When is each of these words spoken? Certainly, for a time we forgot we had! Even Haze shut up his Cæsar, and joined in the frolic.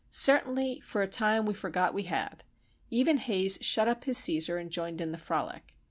Certainly, 0.09 0.79
for 0.79 1.03
a 1.03 1.07
time 1.07 1.45
we 1.45 1.53
forgot 1.53 1.93
we 1.93 2.05
had! 2.05 2.43
Even 2.89 3.17
Haze 3.17 3.59
shut 3.61 3.87
up 3.87 4.05
his 4.05 4.17
Cæsar, 4.17 4.59
and 4.59 4.71
joined 4.71 4.99
in 4.99 5.11
the 5.11 5.17
frolic. 5.19 5.75